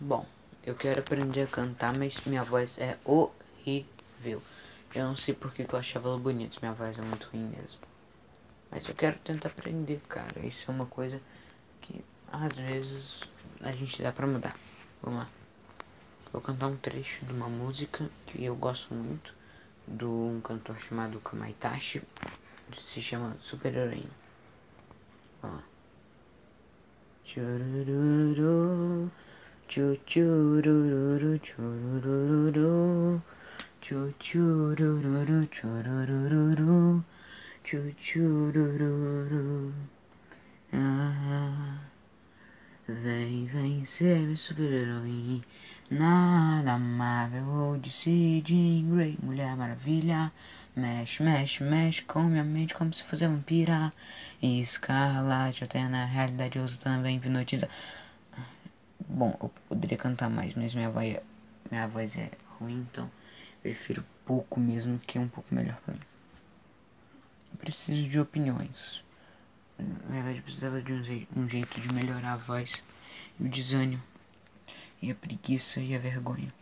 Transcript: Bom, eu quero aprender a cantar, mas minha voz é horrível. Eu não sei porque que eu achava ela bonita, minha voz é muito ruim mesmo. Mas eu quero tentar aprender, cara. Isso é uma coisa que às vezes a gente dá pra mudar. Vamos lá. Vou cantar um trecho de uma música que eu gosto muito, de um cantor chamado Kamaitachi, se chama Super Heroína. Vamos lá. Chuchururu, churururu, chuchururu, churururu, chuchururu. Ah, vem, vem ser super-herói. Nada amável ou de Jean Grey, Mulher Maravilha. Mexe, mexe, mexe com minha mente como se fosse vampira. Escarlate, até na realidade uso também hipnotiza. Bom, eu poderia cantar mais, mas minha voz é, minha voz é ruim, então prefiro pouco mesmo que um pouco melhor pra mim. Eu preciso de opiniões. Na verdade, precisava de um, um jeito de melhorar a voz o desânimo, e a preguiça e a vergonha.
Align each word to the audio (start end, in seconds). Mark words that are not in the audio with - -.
Bom, 0.00 0.24
eu 0.64 0.76
quero 0.76 1.00
aprender 1.00 1.42
a 1.42 1.46
cantar, 1.48 1.92
mas 1.98 2.20
minha 2.24 2.44
voz 2.44 2.78
é 2.78 2.96
horrível. 3.04 4.40
Eu 4.94 5.04
não 5.06 5.16
sei 5.16 5.34
porque 5.34 5.64
que 5.64 5.74
eu 5.74 5.78
achava 5.78 6.08
ela 6.08 6.18
bonita, 6.18 6.56
minha 6.62 6.72
voz 6.72 6.96
é 6.96 7.02
muito 7.02 7.28
ruim 7.32 7.48
mesmo. 7.48 7.80
Mas 8.70 8.86
eu 8.86 8.94
quero 8.94 9.18
tentar 9.18 9.48
aprender, 9.48 10.00
cara. 10.08 10.38
Isso 10.46 10.70
é 10.70 10.72
uma 10.72 10.86
coisa 10.86 11.20
que 11.80 12.00
às 12.30 12.54
vezes 12.54 13.22
a 13.60 13.72
gente 13.72 14.00
dá 14.00 14.12
pra 14.12 14.24
mudar. 14.24 14.54
Vamos 15.02 15.18
lá. 15.18 15.28
Vou 16.32 16.40
cantar 16.40 16.68
um 16.68 16.76
trecho 16.76 17.26
de 17.26 17.32
uma 17.32 17.48
música 17.48 18.08
que 18.26 18.44
eu 18.44 18.54
gosto 18.54 18.94
muito, 18.94 19.34
de 19.84 20.04
um 20.04 20.40
cantor 20.40 20.78
chamado 20.78 21.18
Kamaitachi, 21.18 22.02
se 22.84 23.02
chama 23.02 23.36
Super 23.40 23.74
Heroína. 23.74 24.10
Vamos 25.42 25.56
lá. 25.56 25.64
Chuchururu, 29.68 31.38
churururu, 31.44 33.22
chuchururu, 33.82 35.46
churururu, 35.52 37.04
chuchururu. 37.62 39.14
Ah, 40.72 41.80
vem, 42.88 43.44
vem 43.44 43.84
ser 43.84 44.34
super-herói. 44.38 45.42
Nada 45.90 46.72
amável 46.72 47.46
ou 47.46 47.76
de 47.78 47.90
Jean 47.90 48.88
Grey, 48.90 49.18
Mulher 49.22 49.54
Maravilha. 49.54 50.32
Mexe, 50.74 51.22
mexe, 51.22 51.62
mexe 51.62 52.02
com 52.02 52.24
minha 52.24 52.44
mente 52.44 52.74
como 52.74 52.92
se 52.94 53.04
fosse 53.04 53.26
vampira. 53.26 53.92
Escarlate, 54.40 55.64
até 55.64 55.86
na 55.88 56.06
realidade 56.06 56.58
uso 56.58 56.78
também 56.78 57.16
hipnotiza. 57.16 57.68
Bom, 59.08 59.36
eu 59.42 59.48
poderia 59.68 59.96
cantar 59.96 60.28
mais, 60.28 60.52
mas 60.54 60.74
minha 60.74 60.90
voz 60.90 61.14
é, 61.14 61.22
minha 61.70 61.88
voz 61.88 62.14
é 62.16 62.30
ruim, 62.58 62.86
então 62.90 63.10
prefiro 63.62 64.04
pouco 64.26 64.60
mesmo 64.60 64.98
que 64.98 65.18
um 65.18 65.28
pouco 65.28 65.54
melhor 65.54 65.80
pra 65.80 65.94
mim. 65.94 66.00
Eu 67.50 67.58
preciso 67.58 68.06
de 68.06 68.20
opiniões. 68.20 69.02
Na 69.78 70.10
verdade, 70.10 70.42
precisava 70.42 70.82
de 70.82 70.92
um, 70.92 71.42
um 71.42 71.48
jeito 71.48 71.80
de 71.80 71.92
melhorar 71.94 72.34
a 72.34 72.36
voz 72.36 72.84
o 73.40 73.48
desânimo, 73.48 74.02
e 75.00 75.10
a 75.10 75.14
preguiça 75.14 75.80
e 75.80 75.94
a 75.94 75.98
vergonha. 75.98 76.52